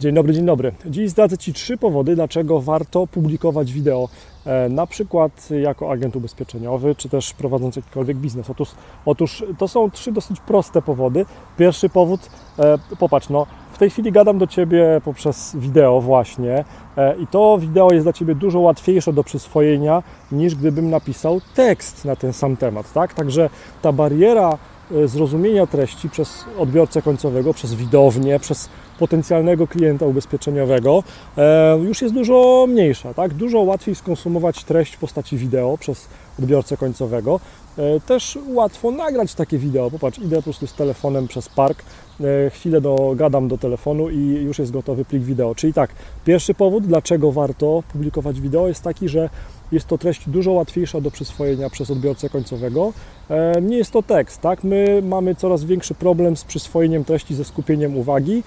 Dzień 0.00 0.14
dobry, 0.14 0.32
dzień 0.32 0.46
dobry. 0.46 0.72
Dziś 0.86 1.10
zdradzę 1.10 1.38
Ci 1.38 1.52
trzy 1.52 1.76
powody, 1.76 2.14
dlaczego 2.14 2.60
warto 2.60 3.06
publikować 3.06 3.72
wideo, 3.72 4.08
e, 4.46 4.68
na 4.68 4.86
przykład 4.86 5.48
jako 5.50 5.90
agent 5.90 6.16
ubezpieczeniowy, 6.16 6.94
czy 6.94 7.08
też 7.08 7.32
prowadząc 7.32 7.76
jakikolwiek 7.76 8.16
biznes. 8.16 8.50
Otóż, 8.50 8.68
otóż 9.06 9.44
to 9.58 9.68
są 9.68 9.90
trzy 9.90 10.12
dosyć 10.12 10.40
proste 10.40 10.82
powody. 10.82 11.26
Pierwszy 11.58 11.88
powód, 11.88 12.20
e, 12.58 12.78
popatrz, 12.98 13.28
no 13.28 13.46
w 13.72 13.78
tej 13.78 13.90
chwili 13.90 14.12
gadam 14.12 14.38
do 14.38 14.46
Ciebie 14.46 15.00
poprzez 15.04 15.56
wideo 15.56 16.00
właśnie 16.00 16.64
e, 16.96 17.16
i 17.16 17.26
to 17.26 17.58
wideo 17.58 17.92
jest 17.92 18.06
dla 18.06 18.12
Ciebie 18.12 18.34
dużo 18.34 18.60
łatwiejsze 18.60 19.12
do 19.12 19.24
przyswojenia 19.24 20.02
niż 20.32 20.54
gdybym 20.54 20.90
napisał 20.90 21.40
tekst 21.54 22.04
na 22.04 22.16
ten 22.16 22.32
sam 22.32 22.56
temat, 22.56 22.92
tak? 22.92 23.14
Także 23.14 23.50
ta 23.82 23.92
bariera 23.92 24.58
zrozumienia 25.04 25.66
treści 25.66 26.10
przez 26.10 26.44
odbiorcę 26.58 27.02
końcowego, 27.02 27.54
przez 27.54 27.74
widownię, 27.74 28.40
przez 28.40 28.68
potencjalnego 28.98 29.66
klienta 29.66 30.06
ubezpieczeniowego 30.06 31.02
e, 31.38 31.78
już 31.78 32.02
jest 32.02 32.14
dużo 32.14 32.66
mniejsza, 32.68 33.14
tak? 33.14 33.34
Dużo 33.34 33.60
łatwiej 33.60 33.94
skonsumować 33.94 34.64
treść 34.64 34.94
w 34.94 34.98
postaci 34.98 35.36
wideo 35.36 35.78
przez 35.78 36.08
odbiorcę 36.38 36.76
końcowego. 36.76 37.40
E, 37.78 38.00
też 38.00 38.38
łatwo 38.48 38.90
nagrać 38.90 39.34
takie 39.34 39.58
wideo. 39.58 39.90
Popatrz, 39.90 40.18
idę 40.18 40.36
po 40.36 40.42
prostu 40.42 40.66
z 40.66 40.74
telefonem 40.74 41.28
przez 41.28 41.48
park, 41.48 41.82
e, 42.20 42.50
chwilę 42.50 42.80
do, 42.80 43.12
gadam 43.16 43.48
do 43.48 43.58
telefonu 43.58 44.10
i 44.10 44.18
już 44.18 44.58
jest 44.58 44.72
gotowy 44.72 45.04
plik 45.04 45.22
wideo. 45.22 45.54
Czyli 45.54 45.72
tak, 45.72 45.90
pierwszy 46.24 46.54
powód, 46.54 46.86
dlaczego 46.86 47.32
warto 47.32 47.82
publikować 47.92 48.40
wideo 48.40 48.68
jest 48.68 48.82
taki, 48.82 49.08
że 49.08 49.30
jest 49.72 49.86
to 49.86 49.98
treść 49.98 50.28
dużo 50.28 50.52
łatwiejsza 50.52 51.00
do 51.00 51.10
przyswojenia 51.10 51.70
przez 51.70 51.90
odbiorcę 51.90 52.28
końcowego. 52.28 52.92
E, 53.30 53.60
nie 53.60 53.76
jest 53.76 53.90
to 53.90 54.02
tekst, 54.02 54.40
tak? 54.40 54.64
My 54.64 55.02
mamy 55.02 55.34
coraz 55.34 55.64
większy 55.64 55.94
problem 55.94 56.36
z 56.36 56.44
przyswojeniem 56.44 57.04
treści, 57.04 57.34
ze 57.34 57.44
skupieniem 57.44 57.96
uwagi 57.96 58.42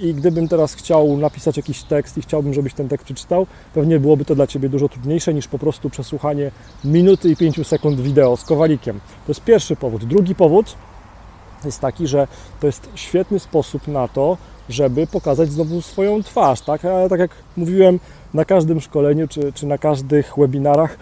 i 0.00 0.14
gdybym 0.14 0.48
teraz 0.48 0.74
chciał 0.74 1.16
napisać 1.16 1.56
jakiś 1.56 1.82
tekst 1.82 2.18
i 2.18 2.22
chciałbym, 2.22 2.54
żebyś 2.54 2.74
ten 2.74 2.88
tekst 2.88 3.04
przeczytał, 3.04 3.46
pewnie 3.74 4.00
byłoby 4.00 4.24
to 4.24 4.34
dla 4.34 4.46
Ciebie 4.46 4.68
dużo 4.68 4.88
trudniejsze 4.88 5.34
niż 5.34 5.48
po 5.48 5.58
prostu 5.58 5.90
przesłuchanie 5.90 6.50
minuty 7.06 7.30
i 7.30 7.36
pięciu 7.36 7.64
sekund 7.64 8.00
wideo 8.00 8.38
kowalikiem. 8.46 9.00
To 9.00 9.30
jest 9.30 9.40
pierwszy 9.40 9.76
powód. 9.76 10.04
Drugi 10.04 10.34
powód 10.34 10.76
jest 11.64 11.80
taki, 11.80 12.06
że 12.06 12.28
to 12.60 12.66
jest 12.66 12.88
świetny 12.94 13.38
sposób 13.38 13.88
na 13.88 14.08
to, 14.08 14.36
żeby 14.68 15.06
pokazać 15.06 15.52
znowu 15.52 15.82
swoją 15.82 16.22
twarz. 16.22 16.60
Tak, 16.60 16.82
tak 17.10 17.20
jak 17.20 17.30
mówiłem 17.56 18.00
na 18.34 18.44
każdym 18.44 18.80
szkoleniu 18.80 19.28
czy, 19.28 19.52
czy 19.52 19.66
na 19.66 19.78
każdych 19.78 20.32
webinarach, 20.38 20.98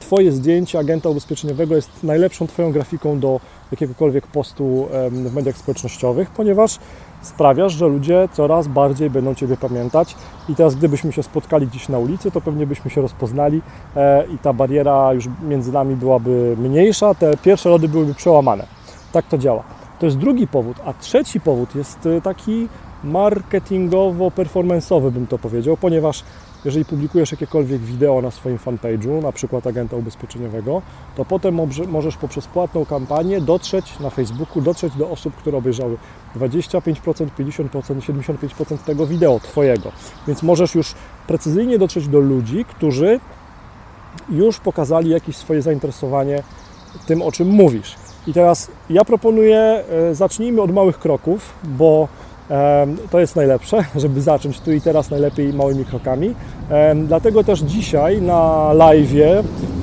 Twoje 0.00 0.32
zdjęcie 0.32 0.78
agenta 0.78 1.08
ubezpieczeniowego 1.08 1.76
jest 1.76 1.90
najlepszą 2.02 2.46
Twoją 2.46 2.72
grafiką 2.72 3.20
do 3.20 3.40
jakiegokolwiek 3.70 4.26
postu 4.26 4.88
w 5.10 5.34
mediach 5.34 5.56
społecznościowych, 5.56 6.30
ponieważ 6.30 6.78
sprawiasz, 7.22 7.72
że 7.72 7.86
ludzie 7.86 8.28
coraz 8.32 8.68
bardziej 8.68 9.10
będą 9.10 9.34
Ciebie 9.34 9.56
pamiętać. 9.56 10.16
I 10.48 10.54
teraz, 10.54 10.74
gdybyśmy 10.74 11.12
się 11.12 11.22
spotkali 11.22 11.66
gdzieś 11.66 11.88
na 11.88 11.98
ulicy, 11.98 12.30
to 12.30 12.40
pewnie 12.40 12.66
byśmy 12.66 12.90
się 12.90 13.00
rozpoznali 13.00 13.62
e, 13.96 14.26
i 14.34 14.38
ta 14.38 14.52
bariera 14.52 15.12
już 15.12 15.28
między 15.42 15.72
nami 15.72 15.96
byłaby 15.96 16.56
mniejsza, 16.58 17.14
te 17.14 17.36
pierwsze 17.36 17.68
lody 17.68 17.88
byłyby 17.88 18.14
przełamane. 18.14 18.66
Tak 19.12 19.26
to 19.26 19.38
działa. 19.38 19.62
To 19.98 20.06
jest 20.06 20.18
drugi 20.18 20.46
powód, 20.46 20.76
a 20.84 20.92
trzeci 20.92 21.40
powód 21.40 21.74
jest 21.74 22.06
e, 22.06 22.20
taki 22.20 22.68
marketingowo-performanceowy, 23.04 25.10
bym 25.10 25.26
to 25.26 25.38
powiedział, 25.38 25.76
ponieważ 25.76 26.24
jeżeli 26.66 26.84
publikujesz 26.84 27.32
jakiekolwiek 27.32 27.80
wideo 27.80 28.22
na 28.22 28.30
swoim 28.30 28.58
fanpage'u, 28.58 29.22
na 29.22 29.32
przykład 29.32 29.66
agenta 29.66 29.96
ubezpieczeniowego, 29.96 30.82
to 31.16 31.24
potem 31.24 31.60
możesz 31.88 32.16
poprzez 32.16 32.46
płatną 32.46 32.86
kampanię 32.86 33.40
dotrzeć 33.40 33.98
na 34.00 34.10
Facebooku, 34.10 34.62
dotrzeć 34.62 34.96
do 34.96 35.10
osób, 35.10 35.34
które 35.36 35.58
obejrzały 35.58 35.96
25%, 36.36 36.90
50%, 37.38 37.68
75% 37.80 38.78
tego 38.78 39.06
wideo 39.06 39.40
Twojego. 39.40 39.92
Więc 40.26 40.42
możesz 40.42 40.74
już 40.74 40.94
precyzyjnie 41.26 41.78
dotrzeć 41.78 42.08
do 42.08 42.20
ludzi, 42.20 42.64
którzy 42.64 43.20
już 44.28 44.60
pokazali 44.60 45.10
jakieś 45.10 45.36
swoje 45.36 45.62
zainteresowanie 45.62 46.42
tym, 47.06 47.22
o 47.22 47.32
czym 47.32 47.48
mówisz. 47.48 47.94
I 48.26 48.32
teraz 48.32 48.70
ja 48.90 49.04
proponuję, 49.04 49.58
e, 50.10 50.14
zacznijmy 50.14 50.62
od 50.62 50.72
małych 50.72 50.98
kroków, 50.98 51.52
bo 51.64 52.08
to 53.10 53.20
jest 53.20 53.36
najlepsze, 53.36 53.84
żeby 53.96 54.20
zacząć 54.20 54.60
tu 54.60 54.72
i 54.72 54.80
teraz 54.80 55.10
najlepiej 55.10 55.52
małymi 55.52 55.84
krokami. 55.84 56.34
Dlatego 57.06 57.44
też 57.44 57.60
dzisiaj 57.60 58.22
na 58.22 58.72
live 58.72 59.14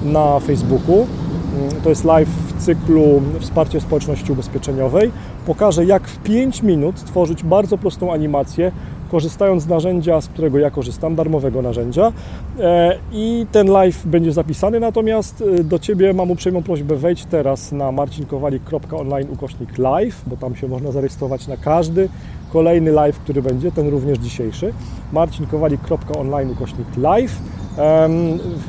na 0.05 0.39
Facebooku, 0.39 0.95
mm, 0.95 1.81
to 1.83 1.89
jest 1.89 2.03
live 2.03 2.29
w 2.29 2.65
cyklu 2.65 3.21
Wsparcie 3.39 3.81
Społeczności 3.81 4.31
Ubezpieczeniowej, 4.31 5.11
pokażę 5.45 5.85
jak 5.85 6.07
w 6.07 6.17
5 6.17 6.63
minut 6.63 6.95
tworzyć 6.95 7.43
bardzo 7.43 7.77
prostą 7.77 8.13
animację, 8.13 8.71
korzystając 9.13 9.63
z 9.63 9.67
narzędzia, 9.67 10.21
z 10.21 10.27
którego 10.27 10.59
ja 10.59 10.71
korzystam, 10.71 11.15
darmowego 11.15 11.61
narzędzia. 11.61 12.11
E, 12.59 12.97
I 13.11 13.45
ten 13.51 13.67
live 13.67 14.05
będzie 14.05 14.31
zapisany, 14.31 14.79
natomiast 14.79 15.43
e, 15.59 15.63
do 15.63 15.79
Ciebie 15.79 16.13
mam 16.13 16.31
uprzejmą 16.31 16.63
prośbę, 16.63 16.95
wejdź 16.95 17.25
teraz 17.25 17.71
na 17.71 17.91
marcinkowalik.online 17.91 19.27
ukośnik 19.31 19.77
live, 19.77 20.21
bo 20.27 20.37
tam 20.37 20.55
się 20.55 20.67
można 20.67 20.91
zarejestrować 20.91 21.47
na 21.47 21.57
każdy 21.57 22.09
kolejny 22.53 22.91
live, 22.91 23.19
który 23.19 23.41
będzie, 23.41 23.71
ten 23.71 23.87
również 23.87 24.17
dzisiejszy. 24.17 24.73
marcinkowalik.online 25.11 26.51
ukośnik 26.51 26.87
live. 26.97 27.35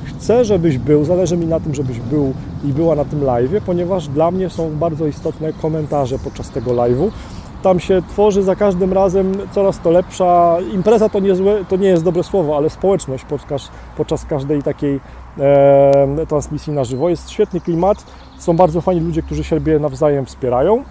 Chcę, 0.04 0.44
żebyś 0.44 0.78
był, 0.78 1.04
zależy 1.04 1.36
mi 1.36 1.46
na 1.46 1.60
tym, 1.60 1.74
żebyś 1.74 2.00
był 2.00 2.32
i 2.64 2.72
była 2.72 2.94
na 2.94 3.04
tym 3.04 3.24
live, 3.24 3.62
ponieważ 3.66 4.08
dla 4.08 4.30
mnie 4.30 4.50
są 4.50 4.76
bardzo 4.76 5.06
istotne 5.06 5.52
komentarze 5.52 6.18
podczas 6.18 6.50
tego 6.50 6.70
live'u 6.70 7.10
tam 7.64 7.80
się 7.80 8.02
tworzy 8.02 8.42
za 8.42 8.56
każdym 8.56 8.92
razem 8.92 9.32
coraz 9.52 9.80
to 9.80 9.90
lepsza. 9.90 10.56
Impreza 10.72 11.08
to 11.08 11.20
nie, 11.20 11.34
złe, 11.34 11.64
to 11.68 11.76
nie 11.76 11.88
jest 11.88 12.04
dobre 12.04 12.22
słowo, 12.22 12.56
ale 12.56 12.70
społeczność 12.70 13.24
podczas, 13.24 13.70
podczas 13.96 14.24
każdej 14.24 14.62
takiej 14.62 15.00
e, 15.38 16.26
transmisji 16.28 16.72
na 16.72 16.84
żywo. 16.84 17.08
Jest 17.08 17.30
świetny 17.30 17.60
klimat, 17.60 18.04
są 18.38 18.56
bardzo 18.56 18.80
fajni 18.80 19.00
ludzie, 19.00 19.22
którzy 19.22 19.44
siebie 19.44 19.78
nawzajem 19.78 20.26
wspierają, 20.26 20.84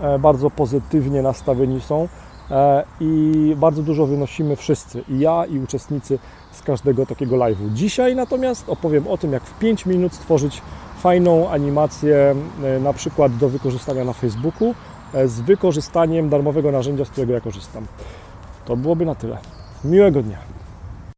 e, 0.00 0.18
bardzo 0.18 0.50
pozytywnie 0.50 1.22
nastawieni 1.22 1.80
są 1.80 2.08
e, 2.50 2.84
i 3.00 3.54
bardzo 3.56 3.82
dużo 3.82 4.06
wynosimy 4.06 4.56
wszyscy, 4.56 5.04
i 5.08 5.18
ja, 5.18 5.46
i 5.46 5.58
uczestnicy 5.58 6.18
z 6.52 6.62
każdego 6.62 7.06
takiego 7.06 7.36
live'u. 7.36 7.72
Dzisiaj 7.72 8.16
natomiast 8.16 8.68
opowiem 8.68 9.08
o 9.08 9.18
tym, 9.18 9.32
jak 9.32 9.42
w 9.42 9.58
5 9.58 9.86
minut 9.86 10.14
stworzyć 10.14 10.62
fajną 10.98 11.50
animację, 11.50 12.34
e, 12.64 12.80
na 12.80 12.92
przykład 12.92 13.36
do 13.36 13.48
wykorzystania 13.48 14.04
na 14.04 14.12
Facebooku, 14.12 14.74
z 15.24 15.40
wykorzystaniem 15.40 16.28
darmowego 16.28 16.72
narzędzia, 16.72 17.04
z 17.04 17.10
którego 17.10 17.32
ja 17.32 17.40
korzystam. 17.40 17.86
To 18.64 18.76
byłoby 18.76 19.06
na 19.06 19.14
tyle. 19.14 19.38
Miłego 19.84 20.22
dnia. 20.22 20.38